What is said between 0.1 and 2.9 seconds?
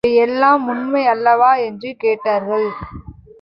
எல்லாம் உண்மை அல்லவா? என்று கேட்டார்கள்.